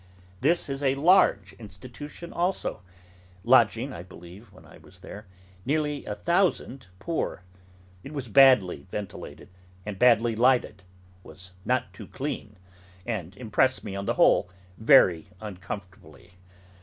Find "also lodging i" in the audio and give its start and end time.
2.33-4.01